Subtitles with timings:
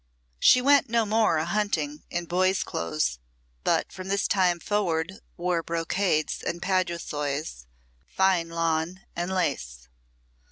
[0.39, 3.19] She went no more a hunting in boy's clothes,
[3.63, 7.67] but from this time forward wore brocades and paduasoys,
[8.09, 9.89] fine lawn and lace.